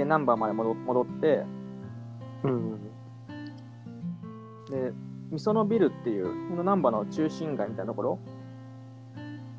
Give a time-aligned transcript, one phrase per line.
[0.00, 1.44] で、ナンバーまで戻戻って、
[2.42, 2.80] うん。
[4.70, 4.92] で、
[5.30, 8.18] みそのビルっていう、このナンバーの中心街みたいなところ、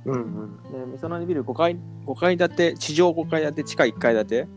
[0.06, 0.64] うんうん。
[0.64, 4.48] で、みそのビル5階、5階建て、地上5階建て、地下1階建て。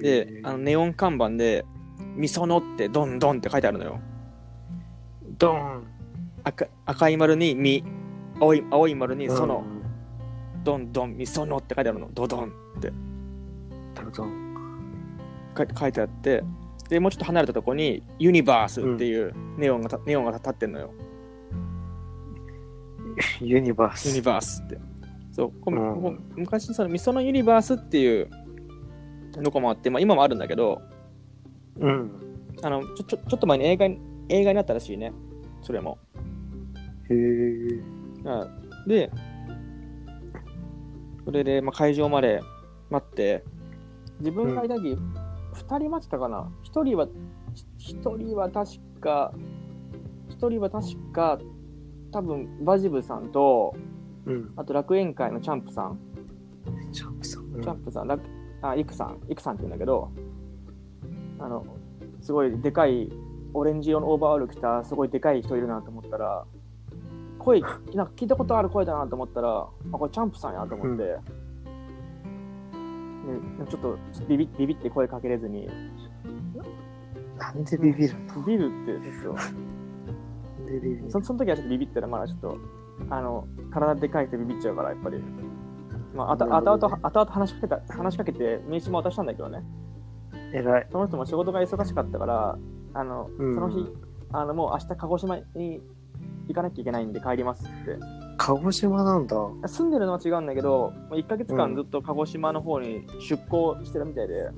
[0.00, 1.64] で、あのネオン看板で、
[2.16, 4.00] みそのってドンドンって書いてあるのよ。
[5.38, 5.84] ドン。
[6.42, 7.84] 赤赤い丸にみ、
[8.40, 10.64] 青い青い丸にその、うん。
[10.64, 12.10] ドンドン、みそのって書いてあるの。
[12.12, 12.92] ドドンって
[14.04, 14.48] ドン。
[15.56, 16.44] 書いて書いてあって、
[16.88, 20.90] で、もうちょっと離れたとこに、ユニバースっていうネオンがた、ネオンが立ってんのよ。
[23.40, 24.08] ユニバース。
[24.08, 24.78] ユニバースって。
[25.32, 28.30] そう、こうんここ昔、そのみそのユニバースっていう
[29.36, 30.80] のこもあって、まあ今もあるんだけど、
[31.78, 32.10] うん。
[32.62, 35.12] あの、ちょ、ちょ、ちょっと前に映画に、映画になったらしいね。
[35.62, 35.98] それも。
[37.10, 37.16] へえ。
[37.16, 39.10] うんで、
[41.24, 42.40] それで、まあ、会場まで
[42.88, 43.44] 待って、
[44.20, 44.96] 自分がいた時、
[45.52, 46.50] 二人待ってたかな。
[46.62, 47.08] 一人は、
[47.78, 49.32] 一人は確か、
[50.28, 51.38] 一人は確か、
[52.12, 53.74] 多分バジブさんと、
[54.26, 54.52] うん。
[54.56, 55.98] あと楽園会のチャンプさん、
[56.92, 57.60] チャンプさん。
[57.60, 58.22] チャンプさん、楽
[58.62, 60.10] あ、イクさん、イクさんって言うんだけど、
[61.38, 61.64] あの、
[62.20, 63.10] すごいでかい、
[63.54, 66.44] オレンジ色のオーバーオール着た、すごいでかい人いるなと思ったら、
[67.38, 67.68] 声、な
[68.04, 71.18] んか聞いたことある声だなと思ったら、あ、これチャンプさんやと思って、で
[73.68, 73.98] ちょっと
[74.28, 75.68] ビビビビって声かけれずに、
[77.38, 78.42] なんでビビるの？
[78.42, 79.44] ビビるって、ちょっな
[80.64, 81.04] んでビビる？
[81.04, 82.58] と、そその時はちょっとビビってたら、まだちょっと、
[83.10, 85.22] あの、体でかい人ビビっちゃうから、やっぱり。
[86.14, 89.62] まあ、あたなるほどね後々、後々話しかけた、話しかけて、名刺も渡したんだけどね。
[90.52, 90.86] 偉い。
[90.90, 92.58] その人も仕事が忙しかったから、
[92.94, 93.86] あの、うんその日、
[94.32, 95.80] あの、もう明日鹿児島に
[96.48, 97.98] 行かなきゃいけないんで帰りますって。
[98.38, 99.36] 鹿児島なんだ。
[99.66, 104.48] 住んでるのは違うんだけど、もう1ヶ月うん間ずっと鹿児島の方に出向してるみたいで、へ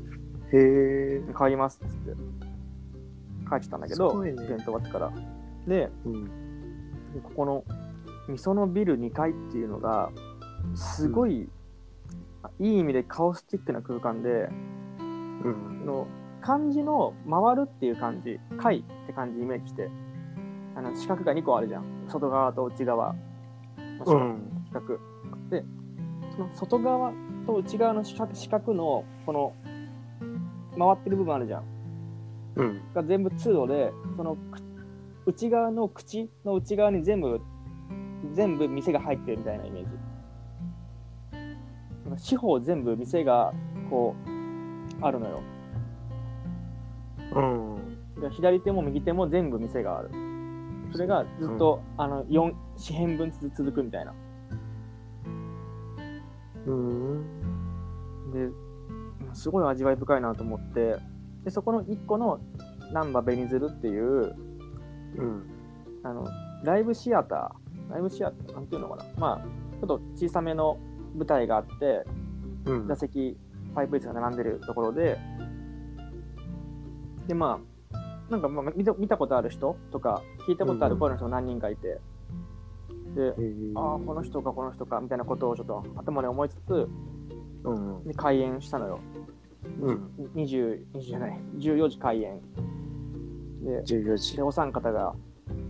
[0.52, 1.22] え。
[1.36, 2.12] 帰りますっつって。
[3.48, 5.12] 帰ってたんだけど、ねイベント終わってから。
[5.66, 6.24] で、うん。
[6.24, 7.64] でここの、
[8.28, 10.10] みそのビル2階っていうのが、
[10.74, 11.48] すごい、
[12.60, 14.48] いい意味でカオスティックな空間で、
[14.98, 15.02] う
[15.48, 15.86] ん。
[15.86, 16.06] の
[16.42, 19.90] 漢字の回るっていう漢字、回って漢字イメージして、
[20.76, 21.84] あの四角が2個あるじゃん。
[22.08, 23.14] 外側と内側
[24.04, 24.18] の四角。
[24.18, 24.64] うん。
[24.66, 24.98] 四角
[25.50, 25.64] で、
[26.36, 27.12] その外側
[27.46, 29.52] と内側の四角四角のこの
[30.78, 31.64] 回ってる部分あるじゃん。
[32.56, 32.80] うん。
[32.94, 34.62] が全部通路で、そのく
[35.26, 37.40] 内側の口の内側に全部、
[38.32, 39.90] 全部店が入ってるみたいなイメージ。
[42.16, 43.52] 四方全部店が
[43.88, 45.40] こう、あるのよ。
[47.34, 48.20] うん。
[48.20, 50.10] で左手も右手も全部店がある。
[50.92, 54.14] それがずっと、あの4四辺分つ続くみたいな。
[56.66, 57.24] うん。
[58.32, 58.48] で、
[59.32, 60.96] すごい味わい深いなと思って、
[61.44, 62.40] でそこの1個の
[62.92, 64.34] 難波ベニズルっていう
[65.16, 65.42] うん。
[66.02, 66.26] あの
[66.64, 69.38] ライブシアター、ライブシアター、なんていうのかな、まあ、
[69.80, 70.78] ちょっと小さめの
[71.14, 72.04] 舞台があって、
[72.66, 72.96] うん座。
[72.96, 73.36] 席、
[73.74, 75.18] パイプ椅子が並んでるところで、
[77.26, 77.69] で、まあ、
[78.30, 82.00] なんか、まあ、見た見たことある人とか、聞いたことある声の人が何人かいて、
[83.14, 83.34] で、
[83.74, 86.88] ああ、この人か、この人か、みたいなことをちょっと頭で思いつつ、
[87.64, 88.04] うん。
[88.04, 89.00] で開演したのよ。
[89.82, 90.10] うん。
[90.36, 92.40] 20、20じゃない、14時開演。
[93.62, 94.42] で、14時で。
[94.42, 95.14] お三方が、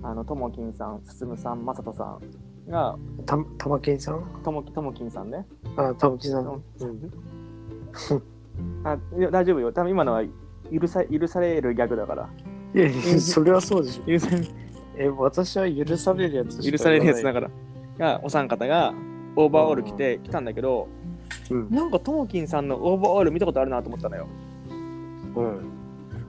[0.03, 4.43] あの、ともきんさん、すすむさん、まさとさんが、た、たまけんさん？
[4.45, 5.47] ともき、ともきんさんね。
[5.77, 6.45] あ、たまけんさん。
[6.45, 7.11] ううんん。
[8.85, 9.73] あいや大丈夫よ。
[9.73, 10.23] 多分今のは
[10.71, 12.29] 許さ許されるギャグだから。
[12.75, 14.07] いやいや、 それはそうでしょ。
[14.07, 14.47] 許され
[14.97, 17.49] え、私は許されるやつ許されるやつだかか
[17.99, 18.15] ら。
[18.15, 18.95] が、お三方が
[19.37, 20.89] オーバーオール着て来たんだけど、
[21.51, 21.57] ら。
[21.57, 21.71] うん。
[21.71, 24.27] なんかともきんさんのオーバーオール見たことあるなと思ったのよ。
[25.37, 25.71] うん。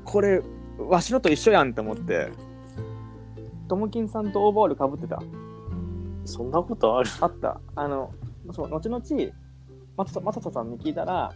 [0.04, 0.42] これ、
[0.78, 2.32] わしのと一緒やんって思って。
[3.68, 5.22] ともきんさんとオーバーオールかぶってた？
[6.26, 7.10] そんなことある？
[7.22, 7.60] あった。
[7.76, 8.12] あの、
[8.52, 9.02] そう、後々、
[9.98, 11.32] まさまさとさんに聞いたら、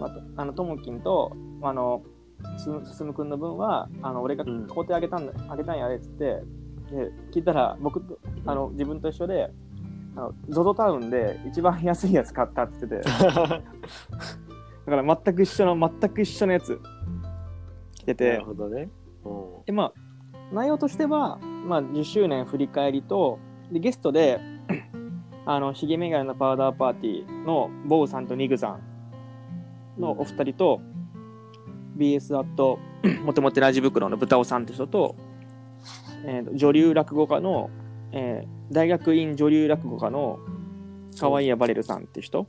[0.00, 2.02] まとあの、ともきんと、あの、
[2.58, 4.66] すすすむくんの分は、あの、俺がうん。
[4.66, 6.42] 買うてあげたんだ、あげたんやでっつって、で、
[7.32, 9.50] 聞いたら、僕と、あの、自分と一緒で、
[10.16, 13.10] あの、ゾゾタウンで一番安いやつ買ったって言ってて、
[14.86, 16.80] だから全く一緒の、全く一緒のやつ。
[17.94, 18.88] 着てなてる、ほどね。
[19.24, 19.92] うで、まあ、
[20.52, 23.38] 内容としては、まあ、10周年振り返りと、
[23.72, 24.40] で、ゲストで、
[25.46, 28.78] あの、ヒゲメガネのパウダーパーティーのボウさんとニグさ
[29.98, 30.80] んのお二人と、
[31.96, 32.78] BS アット、
[33.24, 35.16] もともとラジ袋の豚尾さんって人と、
[36.24, 37.70] えーと女流落語家の、
[38.12, 40.38] えー大学院女流落語家の
[41.20, 42.46] 河合バレルさんって人ん。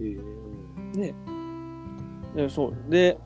[0.00, 1.14] へえで、
[2.34, 2.90] で、そう。
[2.90, 3.18] で、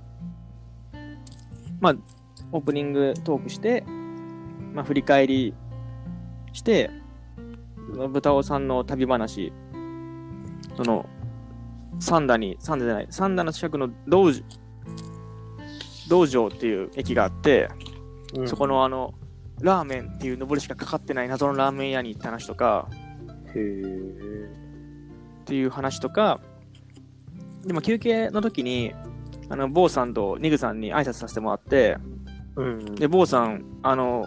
[1.80, 1.94] まあ、
[2.52, 3.84] オープニングトークして、
[4.72, 5.54] まあ、振り返り
[6.52, 6.90] して、
[8.10, 9.52] 豚尾さんの旅話、
[10.76, 11.06] その、
[11.98, 14.40] 三田に、三田じゃない、三田の近くの道場、
[16.08, 17.68] 道場っていう駅があって、
[18.34, 19.14] うんそこのあの、
[19.60, 22.88] ラーメンっていう上りしかかかってない謎のラーメン屋に行った話とか、
[23.54, 23.82] へえ。
[25.42, 26.40] っていう話とか、
[27.64, 28.94] でも休憩の時に、
[29.48, 31.98] あの、坊さんとニグさんに挨拶させてもらって、
[32.56, 32.94] うん。
[32.94, 34.26] で、坊さん、あの、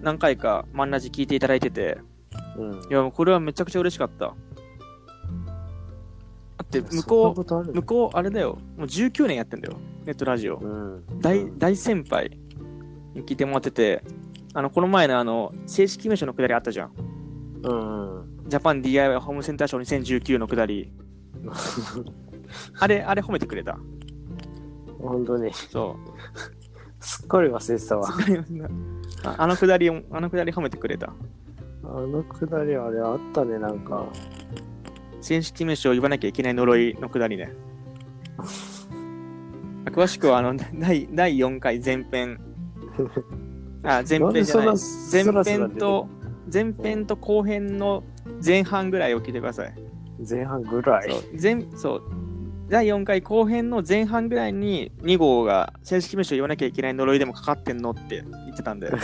[0.00, 1.98] 何回かマンナジ聞いていただいてて、
[2.56, 2.72] うん。
[2.72, 4.26] いや、もうこれはめちゃくちゃ嬉しかった。
[4.26, 4.34] だ
[6.64, 10.56] って、向こう、向こう、あれだよ、もう19年やってんだよ、ネットラジオ。
[10.56, 11.04] うん。
[11.20, 12.38] 大、大先輩
[13.14, 14.02] に聞いてもらってて、
[14.54, 16.92] あの、この前のあの、正式名称のくだりあったじゃん。
[17.62, 18.18] うん。
[18.18, 18.48] うん。
[18.48, 20.92] ジャパン DIY ホームセンターショー2019のくだり。
[22.78, 23.78] あれ、あれ褒めてくれた？
[25.00, 25.96] 本当に、そ
[27.00, 27.04] う。
[27.04, 28.08] すっかり忘れてたわ。
[29.24, 31.12] ああのくだりを、あのくだり褒めてくれた？
[31.84, 34.06] あのくだりあれあったね、なんか。
[35.20, 37.52] 正式名称を言わなきゃいけない呪いのくだりね。
[39.86, 42.40] 詳しくは、あの、第第4回前編。
[43.84, 44.76] あ、前編じゃない。
[45.12, 46.08] 前編と、
[46.52, 48.04] 前編と後編の
[48.44, 49.74] 前半ぐらいを聞いてください。
[50.28, 51.10] 前半ぐらい？
[51.10, 52.02] そう、前、そう。
[52.68, 58.90] 第4回後編の前半ぐらいに2号が正式名称言わなきゃいけない呪いでもかかってんのって言ってたんで。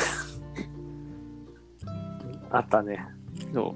[2.51, 3.05] あったね。
[3.53, 3.75] そ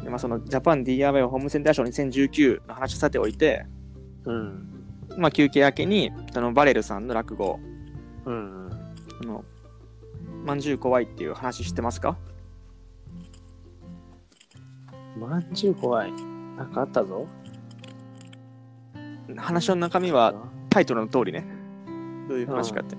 [0.00, 0.04] う。
[0.04, 3.64] でまあ、そのジャパン DIY ホームセンターショー2019の話さておいて、
[4.26, 4.68] うん。
[5.16, 7.60] まあ、休憩明けにそのバレルさんの落語、
[8.24, 8.70] うん。
[9.22, 9.44] あの、
[10.44, 12.16] まんじゅう怖いっていう話知ってますか？
[15.18, 16.12] まんじゅう怖い。
[16.56, 17.26] なんかあったぞ。
[19.36, 20.34] 話の中身は
[20.68, 21.46] タイトルの通りね。
[22.28, 22.96] どういう話かって。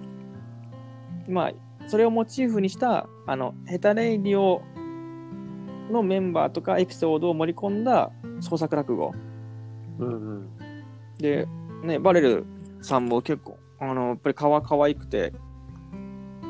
[1.27, 1.51] まあ、
[1.87, 4.61] それをモチーフにした、あの、ヘタレイディオ
[5.91, 9.13] のメンバーとかエピソードを盛り込んだ創作落語。
[9.99, 10.49] うんうん。
[11.17, 11.47] で、
[11.85, 12.45] ね、バレル
[12.81, 15.33] さんも結構、あの、やっぱり顔可愛くて、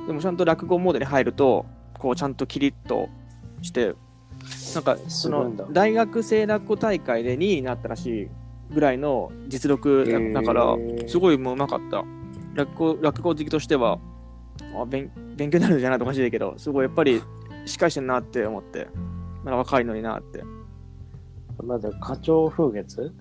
[0.07, 1.65] でもちゃんと落語モードに入ると、
[1.97, 3.09] こうちゃんとキリッと
[3.61, 3.95] して、
[4.73, 8.27] なんか、その大学生落語大会で2位になったらしい
[8.73, 10.75] ぐらいの実力だだから
[11.07, 12.03] すごいもううまかった。
[12.53, 13.99] 落語、落語好きとしては、
[14.75, 17.21] あ勉勉強になるんじゃないとおかしいけど、すごいやっぱり
[17.65, 18.87] しっかりしてんなって思って、
[19.43, 20.43] まだ若いのになって。
[21.63, 23.11] まだ花鳥風月？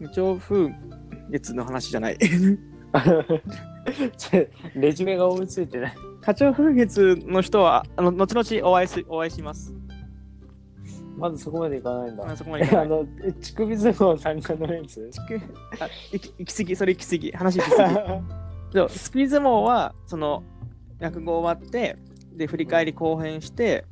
[0.00, 0.72] 一応風
[1.30, 2.18] 月の話じゃない。
[4.16, 5.94] ちょレジュメが追いついてない。
[6.20, 9.74] 課長風月の人は、あの、後々お会いす、お会いします。
[11.16, 12.30] まずそこまでいかないんだ。
[12.30, 12.86] あそこまでいえ、かない。
[12.86, 15.10] あの、え乳首相撲参加のやつ？
[15.80, 17.32] あ、行き行き過ぎ、それ行き過ぎ。
[17.32, 17.94] 話行き過ぎ。
[18.72, 20.42] そう、スピー相撲は、その、
[20.98, 21.96] 落語終わって、
[22.34, 23.84] で、振り返り後編して、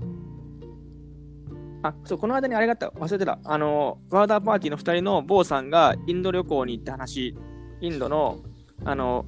[1.85, 3.39] あ、そう、この間にあれがあった、忘れてた。
[3.45, 7.37] あの、ワーダーパーティーの2人の坊さんがインド旅行に行った話、
[7.83, 8.39] インドの、
[8.87, 9.27] あの、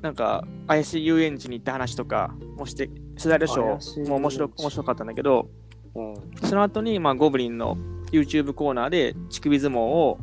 [0.00, 2.88] なんか、怪しい遊園地に行った話とかもして、
[3.18, 5.50] スライドショーも面白面白かったんだけど、
[5.94, 6.14] うん。
[6.48, 7.76] その後に、まあ、ゴブリンの
[8.10, 10.18] YouTube コーナーで乳首相撲を、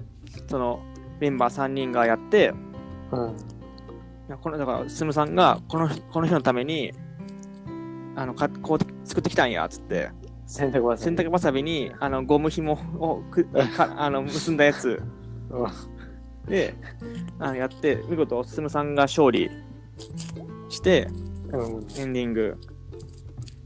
[0.48, 0.80] その、
[1.20, 2.52] メンバー3人がやって、
[3.12, 3.30] うん。
[3.30, 6.94] いやこのだから、スムさんがこの日この日のために、
[8.16, 10.10] あのかこう作ってきたんやっつって、
[10.50, 15.00] 洗濯バサミ洗濯ばさびにあのゴム紐をくか あの結んだやつ
[16.48, 16.74] で
[17.38, 19.50] あのやって、見事、スムさんが勝利
[20.68, 21.08] して、
[21.52, 21.88] うん。
[21.98, 22.58] エンディング。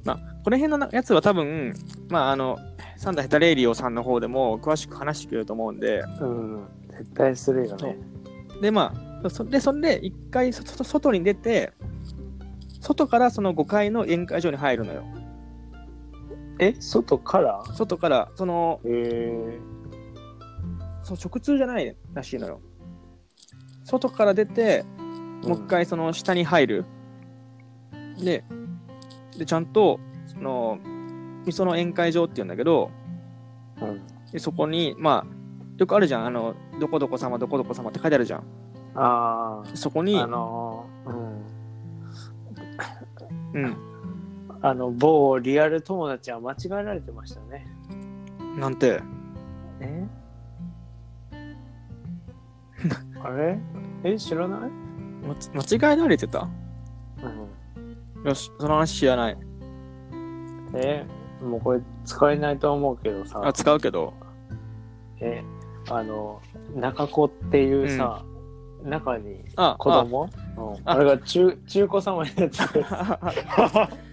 [0.04, 1.74] まあ、この辺のなやつは多分、
[2.10, 2.58] まあ、あの、
[2.98, 6.68] サンダーヘタレイリオさんの方でも詳しく話してくれると思うんで、うん。
[6.92, 7.98] 絶対するよね。
[8.62, 11.72] で、まあ、そで、それで一回そそ外に出て、
[12.82, 15.04] 外からその5階の宴会場に入るのよ。
[16.60, 17.64] え、外から？
[17.74, 19.60] 外から、その、え
[21.02, 22.62] そう直通じゃないらしいのよ。
[23.84, 26.86] 外から出て、ー、もう一回その下に入る。
[28.18, 28.44] で、
[29.38, 30.80] で、ちゃんと、その、
[31.46, 32.90] みその宴会場って言うんだけど、
[33.82, 33.90] うん。
[33.90, 34.02] うん。
[34.32, 35.34] でそこに、まあ、
[35.78, 36.26] よくあるじゃん。
[36.26, 38.44] あの、どこどこ様、どこどこ様って書いてあるじゃん。
[38.96, 41.10] あそこに、あ、あのー、
[43.54, 43.64] うん。
[43.64, 43.93] うん。
[44.66, 47.68] あの、某リアル友達は間違えられてましたね。
[48.58, 49.02] なんて、
[49.82, 50.08] え？
[53.22, 53.60] あれ？
[54.06, 54.70] え、知らない？
[55.28, 56.48] ま間違えられてた？
[57.22, 58.28] うん。
[58.28, 59.38] よし、その話知らない。
[60.76, 61.06] え、
[61.44, 64.14] もうこれ使えないと思うけどさあ、、使うけど。
[65.20, 65.44] え、
[65.90, 66.42] あの、
[66.74, 68.24] 中子っていうさ、
[68.84, 70.24] 中にあ、子供？
[70.58, 72.70] うんあれが中中古様になっちゃう。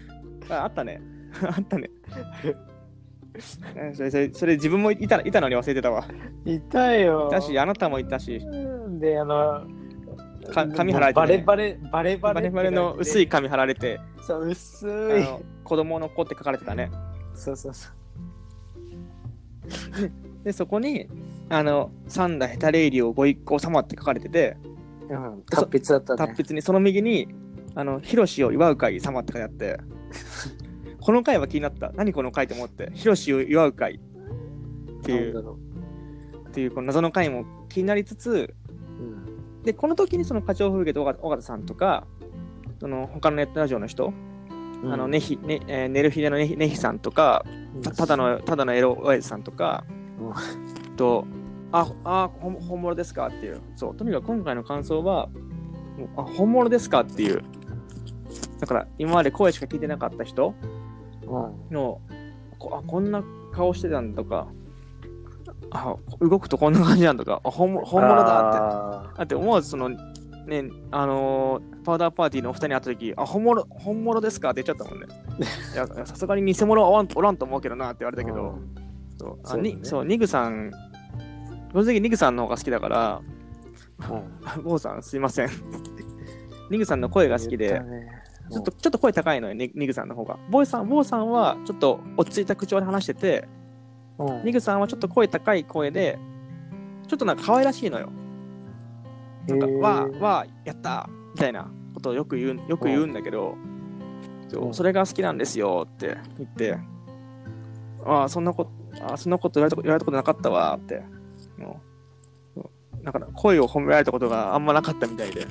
[0.50, 1.00] あああったね。
[1.42, 1.90] あったね。
[2.54, 2.70] うん
[3.94, 6.04] それそれそれ自分もいたいたのに忘れてたわ。
[6.44, 7.28] いたよ。
[7.30, 8.40] だし、あなたもいたし、
[8.98, 9.62] で、あの、
[10.52, 12.34] か髪貼られてねバレバレ、バレバレ。
[12.34, 13.28] バレバレの薄い。
[13.28, 15.22] 紙貼られて、そう、薄あい。
[15.22, 16.90] の子供の子って書かれてたね。
[17.34, 17.92] そうそうそう。
[20.44, 21.08] で、そこに、
[21.48, 24.56] あの、三代ヘタレイリオご一行様って書かれてて、
[25.08, 26.18] うん、達筆だったね。
[26.18, 27.28] 達筆にその右に、
[27.74, 29.80] あの、ヒロシを祝う会様って書いてあって、
[31.00, 31.92] この会は気になった。
[31.94, 35.56] 何この会と思って、ヒロシを祝う会っていう、
[36.48, 38.54] っていうこの謎の会も気になりつつ、
[38.98, 39.02] う。
[39.02, 39.06] う
[39.60, 39.62] ん。
[39.62, 42.06] で、この時にその課長風景と尾形さんとか、
[42.80, 44.12] その他のネットラジオの人、
[44.84, 47.44] あの、ねひ、ね、えー、ネルヒデのねひねひさんとか、
[47.82, 49.84] たただの、ただのエロ親父さんとか、
[50.96, 51.26] と、
[51.72, 53.60] あ、あ、ほん本物ですかっていう。
[53.76, 55.28] そう、とにかく今回の感想は、
[56.16, 57.42] あ、本物ですかっていう。
[58.60, 60.54] だから、今まで声しか聞いてなかった人
[61.22, 61.74] うん。
[61.74, 62.00] の、
[62.58, 64.48] こあ、こんな顔してたんだとか、
[65.70, 68.58] あ、動くとこんな感じなんとか、あ、本物本物だって。
[68.58, 69.96] だだって思わずその、ね、
[70.90, 75.06] あのーパウダーパーティーのお二人に会った時、あ、本物、本物ですかって言っちゃったもんね。
[75.72, 78.58] いや、さすがに偽物はおらんおらんと思うけどなって言われたけど、
[79.18, 80.70] そうあそうだねにそう、ニグさん、
[81.72, 83.20] 正直ニグさんの方が好きだから、
[84.56, 84.62] うん。
[84.62, 85.48] ゴーさんすいません。
[86.70, 88.09] ニグさんの声が好きでね
[88.50, 90.38] ちょっと、ちょっと声高いのよ、ニニグさんの方が。
[90.50, 93.48] ボーイさん、ボーさんはちょっと落ち着いた口調で話してて、
[94.18, 96.18] うんニグさんはちょっと声高い声で、
[97.08, 98.10] ちょっとなんか可愛らしいのよ。
[99.48, 103.56] なんか、わー、わー、やったーみたいなことをよく言う、よく言うんだけど、
[104.48, 106.76] そううんそれが好きなんですよって言って、
[108.04, 108.70] ああ、そんなこと、
[109.04, 111.20] あーそんなこと言われたこと言われたことなかったわーって。
[113.02, 115.46] なんか声を褒められたことがあんまなかったみたいで、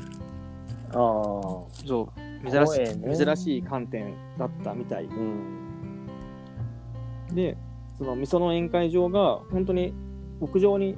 [0.89, 0.95] ああ。
[0.95, 1.67] そ
[2.15, 5.05] う、珍しね珍しい観点だったみたい。
[5.05, 5.60] うん。
[7.34, 7.58] で、
[7.98, 9.93] その、みその宴会場が、本当に
[10.39, 10.96] 屋上に、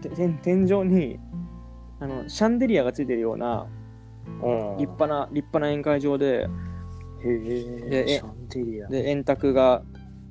[0.00, 1.18] て天天井に、
[2.00, 3.66] あの、シャンデリアがついてるような、
[4.42, 4.76] うん。
[4.78, 6.48] 立派な、立派な宴会場で、へ
[7.24, 7.90] え。
[7.90, 8.88] でえシャンデリア。
[8.88, 9.82] で、円卓が、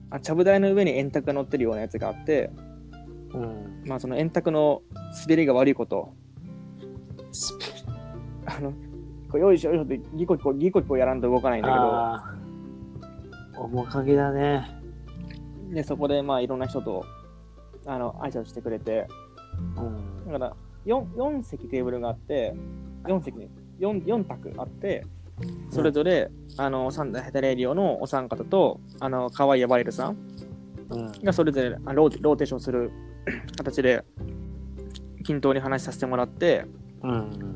[0.10, 2.52] あ、ちゃぶ台の上に円卓が乗ってるようなやつがあって、
[3.34, 3.84] うん。
[3.86, 4.82] まあ、その円卓の
[5.24, 6.14] 滑りが悪いこと、
[8.46, 8.74] あの、
[9.36, 12.36] こうよいしょよいしょってギコギコ、ギコギコやらんと動かないんだああ。
[13.62, 14.82] 面影だね。
[15.30, 17.06] けど、で、そこで、まあ、いろんな人と、
[17.86, 19.08] あの、挨拶してくれて、
[19.78, 20.32] うん。
[20.32, 22.56] だから4、4席テーブルがあって、
[23.04, 23.50] 4席に、
[23.80, 25.06] 4, 4択あって、
[25.70, 30.18] それぞれ、あの、サンダーヘタレーディオのお三方と、あの、可愛いバイルさん
[30.92, 31.12] うん。
[31.24, 32.92] がそれぞれあローテローテーションする
[33.58, 34.06] 形で、
[35.26, 36.66] 均等に話させてもらって、
[37.04, 37.55] うん。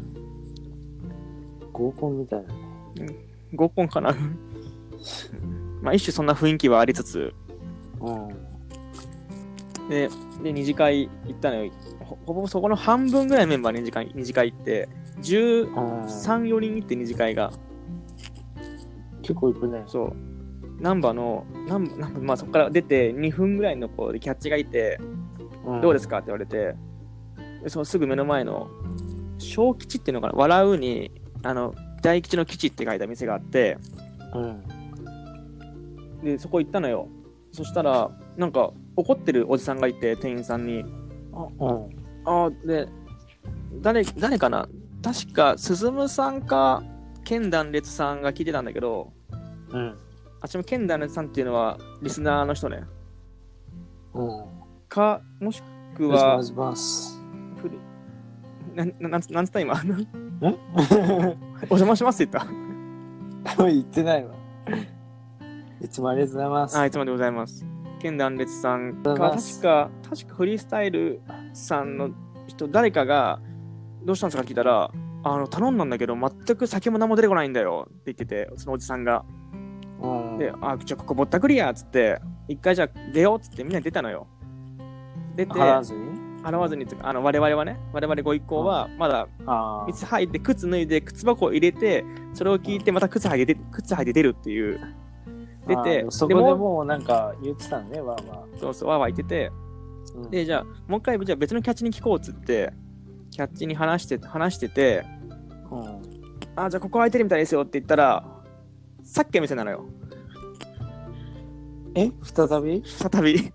[1.79, 3.15] 合コンみたいなね。
[3.55, 4.13] 合コンかな
[5.81, 7.33] まあ、一種そんな雰囲気はありつつ、
[8.01, 8.27] うん。
[9.89, 10.09] で、
[10.43, 11.71] で二次会行ったのよ。
[12.01, 14.89] ほほぼそこの半分ぐらいメンバー二次会二次会行って、
[15.21, 17.51] 13、4人行って二次会が。
[19.21, 19.83] 結構行くね。
[19.87, 20.13] そう。
[20.81, 24.99] ナンバーの、ナンバー、ナンバーまあそこから出て2分ぐらいの子でキャッチがいて、
[25.81, 26.17] どうですかか？
[26.17, 26.75] って言われて、
[27.63, 28.67] でそのすぐ目の前の、
[29.37, 31.11] 小吉っていうのかな、笑うに、
[31.43, 33.77] あの、大吉の吉って書いた店があって、
[34.33, 34.63] うん。
[36.23, 37.07] で、そこ行ったのよ。
[37.51, 40.79] そしたら、なんか、怒ってるおじさんがいて、店員さんに。
[40.81, 40.89] うん。
[42.25, 42.87] ああ、で、
[43.81, 44.67] 誰、誰かな？
[45.01, 46.83] 確か、鈴むさんか、
[47.23, 49.13] 剣断裂さんが聞いてたんだけど、
[49.71, 49.97] うん。
[50.41, 52.83] あっちも剣断裂さんっていうのは、リスナーの人ね。
[54.13, 54.45] うん。
[54.89, 55.61] か、もし
[55.95, 57.15] くはお願い、します。
[57.15, 57.18] ふり
[58.75, 59.75] な、ななんつなんつった今？
[60.41, 60.45] え？
[61.69, 64.33] お邪魔しますって言っ言ってないわ。
[65.81, 66.73] いつもありがとうございます。
[66.73, 66.81] た。
[66.81, 67.65] あ、いつもでございます。
[67.99, 69.17] 剣断裂さん確
[69.61, 71.21] か、確かフリースタイル
[71.53, 72.11] さんの
[72.47, 73.39] 人、誰かが、
[74.03, 74.91] どうしたんですか聞いたら、
[75.23, 79.25] あの、頼んだんだけど、全く酒も何も出てこないんだよって言ってて、そのおじさんが。
[80.01, 80.37] うん。
[80.37, 84.27] で、あ、じゃあここぼったくりやっつって、一回じゃあ出ようっつってみんなで出たのよ。
[85.35, 85.51] 出て、
[86.49, 92.03] 払わずにあの、我々はね、我々ご一行は、まだあ水入って靴脱いで靴箱を入れて
[92.33, 94.79] それを聞いてまた靴履いて靴履いて出るっていう。
[95.67, 95.83] 出あ。
[95.83, 99.51] てあそこででももうなんか言ってたね、わーわそうそうわーわー言ってて。
[100.15, 100.23] ー。
[100.23, 100.29] うん。
[100.31, 102.73] でじゃあもう一回じゃあ別のキャッチに聞こうっつって
[103.31, 105.05] キャッチに話して話してて
[105.71, 105.81] うん。
[106.55, 108.25] あじゃあここ空いてるみたいですよって言ったら
[109.03, 109.85] さっきの店なのよ。
[111.95, 112.11] え？
[112.21, 112.83] 再び？
[112.85, 113.53] 再び。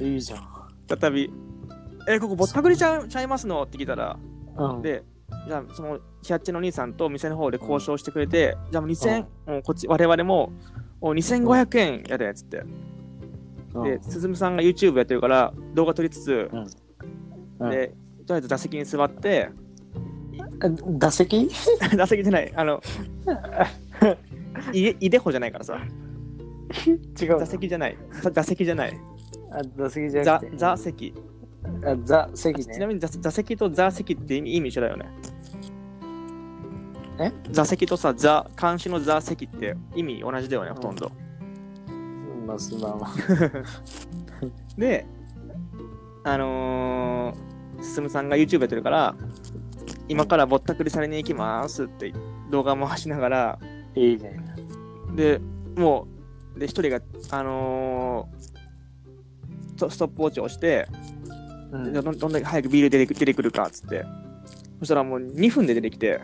[0.00, 0.48] いいじゃん。
[0.86, 1.30] 再び
[2.08, 3.62] えここぼったくりちゃうちゃいますの？
[3.62, 4.18] って聞いたら。
[4.56, 4.82] うん。
[4.82, 5.02] で
[5.46, 10.52] じゃあそのキャッチの兄さんと店の方で交渉してくれて、じゃあもう2000、もうこっち我々も
[11.00, 12.62] お2500円やでっつって、
[13.84, 16.50] で進さんが YouTube やってるから動画撮りつつ、
[17.60, 17.70] うん。
[17.70, 17.94] で
[18.26, 19.50] とりあえず座席に座って
[20.60, 21.48] うん、打席？
[21.96, 22.52] 座席じゃない。
[22.54, 22.82] あの
[24.72, 25.78] いでいでほじゃないからさ。
[27.20, 27.98] 違う座席じゃない。
[28.22, 29.00] 座座席じゃない。
[29.50, 30.56] あ打席じゃな座くて。
[30.56, 31.14] 座席
[31.84, 32.74] あ座席ね。
[32.74, 35.06] ちなみに座座席と座席って意味意味一緒だよね。
[37.18, 37.32] え？
[37.50, 41.12] 座席とさ座監視の座席って意味同じだよねほとんど、
[41.88, 42.98] うんまあすまん。
[42.98, 43.08] わ
[44.76, 45.06] で
[46.24, 49.14] あのー、進さんが YouTube やってるから
[50.08, 52.12] 今からぼったくりされに行きますって
[52.50, 53.58] 動画回しながら
[53.94, 54.44] いいね。
[55.14, 55.40] で
[55.76, 56.08] も
[56.56, 57.00] うで一人が
[57.30, 58.54] あのー
[59.74, 60.86] ストストップウォッチを押して、
[61.74, 61.92] うん。
[61.92, 64.04] どんどんだけ早くビール出てく出てくるかっつって。
[64.78, 66.20] そしたらもう2分で出てきて。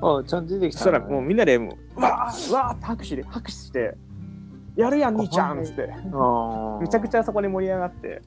[0.00, 3.96] あちゃんと出てきそしたたのらもうみんなでもううわーうわーって拍手で拍手して
[4.76, 5.92] やるやん兄ちゃんっつって。
[5.92, 8.22] あめちゃくちゃゃそこで盛り上がって。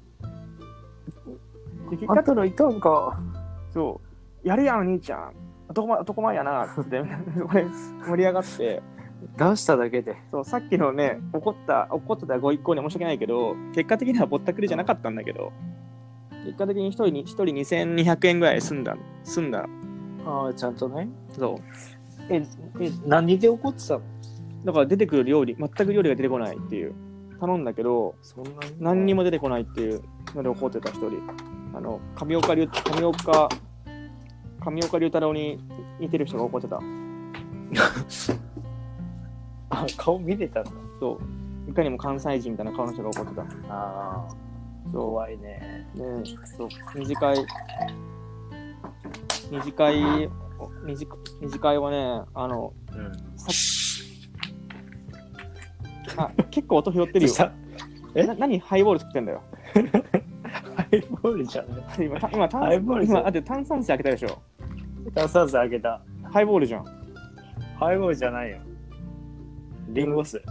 [2.07, 3.19] あん果たらいたんか。
[3.74, 4.01] そ
[4.43, 4.48] う。
[4.48, 5.33] やるやん兄ちゃん。
[5.69, 7.01] 男前男前やなっつって
[8.05, 8.81] 盛り上がって。
[9.38, 10.17] 出しただけで。
[10.29, 15.53] そうさっきのね怒った怒ってたご一行に申し訳ないけど結果的にはぼったくりじゃなかったんだけど
[16.45, 19.67] 結果的に一人に一人2200円ぐらい済んだ済んだ。
[20.25, 21.07] ああちゃんとね。
[21.31, 21.57] そう。
[22.29, 22.43] え
[22.79, 24.01] え何で怒ってたの？
[24.65, 26.93] だから出てくる料理全く料理が出てこないっていう。
[27.39, 28.57] 頼んだけどそんなに？
[28.79, 30.01] 何にも出てこないっていう。
[30.36, 31.21] ので怒ってた一人。
[31.74, 33.50] あの上岡龍上岡
[34.60, 35.60] 上岡龍太郎に
[36.00, 36.79] 似てる人が怒ってた。
[39.69, 40.71] あ顔見れたんだ。
[40.99, 41.19] そ
[41.67, 41.71] う。
[41.71, 43.41] いかにも関西人みたいな顔の人が怒ってた。
[43.41, 44.27] ああ
[44.91, 45.88] そ怖いね。
[45.96, 46.24] うね
[46.58, 47.38] そう二次会
[49.52, 50.30] 二次会
[50.86, 51.08] 二次
[51.41, 53.12] 二次会はねあのうん。
[56.17, 57.34] あ結構音拾ってるよ。
[57.34, 57.52] さ
[58.15, 58.26] え？
[58.26, 59.41] な何ハイボール作ってんだよ。
[60.76, 64.41] ハイボールじゃね今た今炭ハイボール今だって炭酸水開けたでしょ。
[65.15, 66.02] 炭酸水あげた。
[66.24, 66.86] ハイボールじゃん。
[67.80, 68.58] ハイボールじゃないよ。
[69.89, 70.41] リンゴ酢。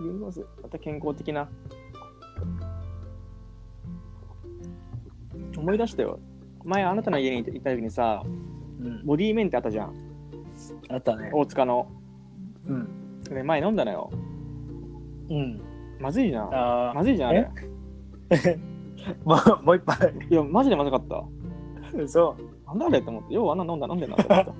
[0.00, 0.46] リンゴ酢。
[0.62, 1.48] また健康的な
[5.62, 6.18] 思い出したよ。
[6.64, 8.22] 前あなたの家に行った時にさ
[8.80, 9.06] うん。
[9.06, 9.94] ボディーメンってあったじゃん。
[10.90, 11.30] あったね。
[11.32, 11.88] 大塚の。
[12.66, 13.20] うん。
[13.22, 14.10] で前飲んだのよ。
[15.30, 15.60] うん。
[16.00, 16.50] まずいじゃん。
[16.52, 17.48] あまずいじゃんあれ。
[19.24, 20.12] もうもう一杯。
[20.30, 21.24] いやマジでまずかった。
[22.08, 23.34] そなんだあれって思って。
[23.34, 24.54] ようあんな飲んだ飲んでんなって思ったう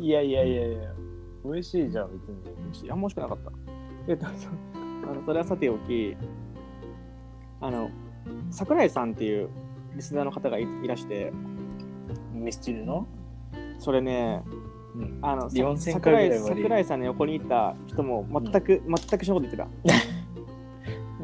[0.00, 0.78] いやいやいやいや。
[1.44, 2.10] 美味しいじゃん
[2.70, 2.90] 別に。
[2.90, 3.52] あんま欲しくなかった。
[4.08, 6.16] えっと、そあのそれはさておき、
[7.60, 7.90] あの、
[8.50, 9.48] 桜井さんっていう
[9.98, 11.32] リスナーの方がいいらして、
[12.32, 13.06] ミスチルの？
[13.80, 14.44] それね、
[14.94, 15.18] うん。
[15.22, 19.70] あの、さ4000桜井桜井さんの横にいた人も全く、全く一緒のこと言っ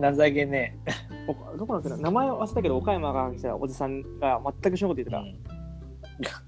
[0.05, 0.93] て 情けねた。
[1.53, 5.31] おどこの人だ名前忘れたけど、岡山が来たおじさんが全く一緒のこと言って
[6.21, 6.43] えた。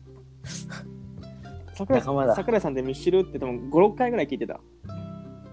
[1.75, 2.35] 桜井仲間だ。
[2.35, 4.59] 桜井さんってミッシュルって多分5、6回ぐらい聞いてた。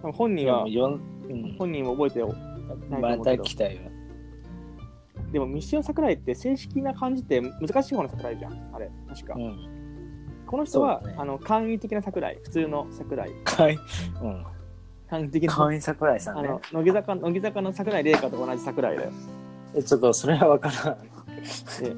[0.02, 1.56] 本人は、うん。
[1.60, 2.34] 本人も覚えてよ。
[2.90, 3.44] ないとま思うけど。
[3.44, 3.93] た来たよ
[5.34, 8.54] でも、ミッシ桜井って正式な感じって難しい方の桜井じゃん。
[8.74, 9.34] あれ、確か。
[9.36, 9.70] うん
[10.46, 13.32] この人は、ねあの簡易的な桜井、普通の桜井。
[13.44, 13.76] かい
[14.22, 14.46] うん
[15.10, 15.54] 簡易的な。
[15.56, 19.10] 会員桜井さんねあの乃木坂乃木坂の桜井玲香と同じ桜井で。
[19.76, 20.98] えちょっとそれは分からん
[21.46, 21.98] そう。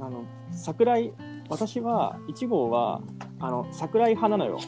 [0.00, 1.14] あの、桜井、
[1.48, 3.00] 私は、1号は、
[3.38, 4.58] あの、桜井派なのよ。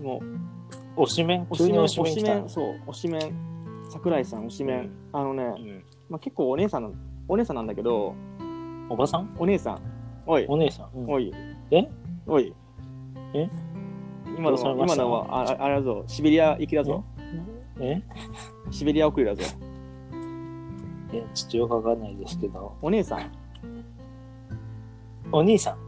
[0.00, 0.47] もう、
[0.98, 1.44] 推しメン？
[1.46, 3.34] 推しメン、推推ししメンそう、推しメン、
[3.90, 4.90] 桜井さん、推しメン。
[5.12, 5.84] あのね、うん。
[6.10, 6.92] まあ、結構お姉さんの、
[7.28, 8.14] お姉さんなんだけど、
[8.90, 9.34] おばさん？
[9.38, 9.80] お姉さん、
[10.26, 10.98] おい、お姉さん？
[10.98, 11.10] うん。
[11.10, 11.32] おい。
[11.70, 11.88] え？
[12.26, 12.54] おい。
[13.34, 13.48] え？
[14.36, 17.04] 今のは、今のは、あああれだぞ、シベリア行きだぞ。
[17.80, 18.02] え？
[18.70, 19.42] シベリア送りだぞ。
[21.12, 22.76] いやちょっとよくわかんないですけど。
[22.82, 23.32] お姉さん、
[25.32, 25.78] お兄さん。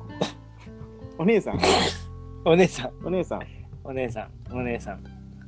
[1.18, 1.58] お姉さん、
[2.46, 2.92] お姉さん。
[3.06, 3.42] お姉さん。
[3.90, 4.56] お姉さん。
[4.56, 5.02] お姉さん。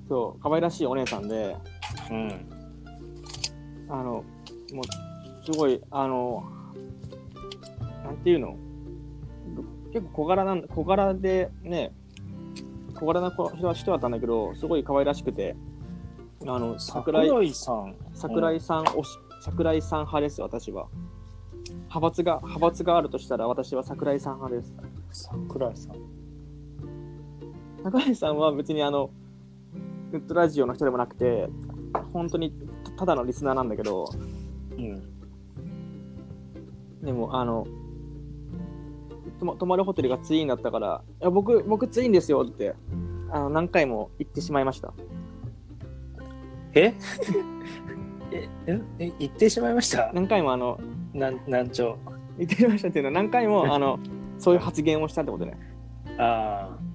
[0.09, 1.57] そう、可愛らしいお姉さんで、
[2.11, 2.49] うん。
[3.89, 4.25] あの、も
[4.83, 6.43] う、すごい、あの、
[8.05, 8.57] なんていうの？
[9.93, 11.93] 結構小柄なん小柄でね、
[12.99, 15.55] 小柄な子人だったんだけど、すごい可愛らしくて、
[16.45, 17.95] あの、桜井、桜井さん。
[18.13, 20.89] 桜井さん推し、桜井さん派です、私は。
[21.69, 24.75] 派閥が、派閥があるとしたら、私は桜井さん派です。
[25.13, 26.22] 桜井さん
[27.85, 29.11] 桜井さんは別にあの、
[30.13, 31.49] ネットラジオの人でもなくて、
[32.13, 32.53] 本当に
[32.85, 34.09] たただのリスナーなんだけど、
[34.77, 35.03] うん
[37.03, 37.67] でも、あの、
[39.41, 42.75] 泊ま泊まるホテルがツインだったから、いや僕、僕ツインですよって、
[43.31, 44.93] あの、何回も言ってしまいました。
[46.75, 46.95] え？
[48.31, 50.13] え、え、え言ってしまいました？
[50.15, 50.79] 何回もあの、
[51.13, 51.97] なん、難聴。
[52.39, 53.99] 言ってしまいましたっていうのは何回も、あの、
[54.39, 55.59] そういう発言をしたってことね。
[56.19, 56.92] ああ。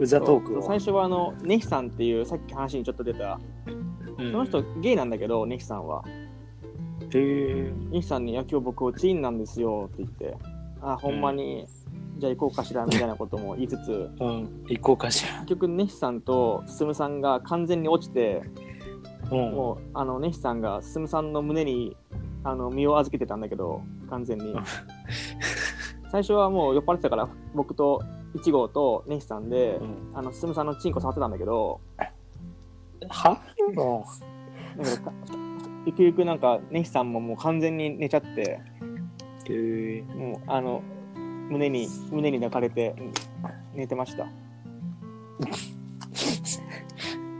[0.00, 0.62] うざトークを。
[0.62, 6.04] 最初はあの、ネヒさんっていう、さっき話にちょっと出た、うんその人ゲイなんだけど、ネヒさんは。
[6.06, 7.72] へえ。
[7.90, 10.36] ネヒさんに、いや、今日僕ツインなんですよって言って、
[10.82, 11.66] あ、ほんまに、
[12.18, 14.64] じゃあ行こうかしらみたいなことも言いつつ、うん。
[14.68, 15.40] 行こうかしら。
[15.40, 18.42] 結局ネヒさんと進さんが完全に落ちて、
[19.30, 19.52] うん。
[19.52, 21.96] もうあのネヒさんが進さんの胸に
[22.44, 24.64] あの身を預けてたんだけど完全にうん
[26.10, 28.02] 最初はもう酔っ払ってたから僕と
[28.34, 31.80] 1号とネヒさんで、うんあの進さんのチンコ触ってたんだけど
[33.08, 33.40] は？
[33.68, 33.74] う
[34.78, 35.12] だからか
[35.86, 38.34] ゆくゆくなんかネヒさんももう完全に寝ちゃってん。
[38.34, 38.60] へ
[39.48, 40.02] え。
[40.14, 40.82] もうあの
[41.48, 43.12] 胸に胸に抱かれてうん
[43.74, 44.26] 寝てました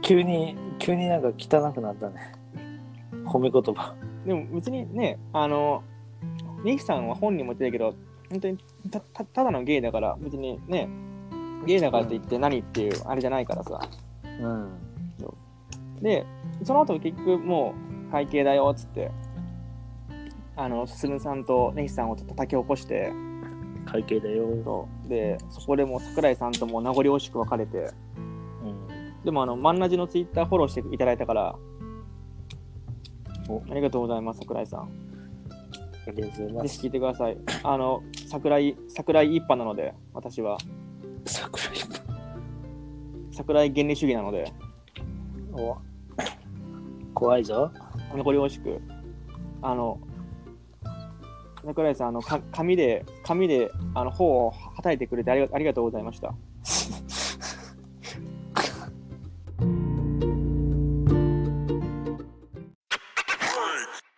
[0.01, 2.33] 急に、急になんか汚くなったね。
[3.25, 3.95] 褒め言葉。
[4.25, 5.83] でも別にねあの
[6.63, 7.95] ネヒさんは本人も言ってたけど
[8.29, 8.57] 本当に
[8.89, 10.89] たたただのゲイだから別にね
[11.65, 13.79] ゲイだからといって何っていうあれじゃないからさ
[14.23, 14.77] うん。
[16.01, 16.25] で
[16.63, 17.75] その後結局も
[18.09, 19.11] う会計だよっつって
[20.55, 23.11] あの進さんとネヒさんを叩き起こして
[23.85, 24.47] 会計だよ。
[24.63, 29.23] そうでそこでもう桜井さんとも名残惜しく別れてうん。
[29.23, 31.55] でもあのマンナジのツイッターフォローしていただいたから
[33.47, 34.89] おありがとうございます桜井さん
[36.07, 36.77] ありがとうございます。
[36.77, 37.37] ぜひ聞いてください。
[37.63, 40.57] あの桜井桜井一派なので私は。
[41.25, 41.77] 桜井
[43.31, 44.51] 桜井原理主義なので。
[45.53, 45.77] お。
[47.13, 47.71] 怖いぞ。
[48.15, 48.81] 残り惜しく。
[49.61, 49.99] あの
[51.65, 56.33] 桜井さんあのか紙で紙であの頬をはたいてくれてありがありがとうございました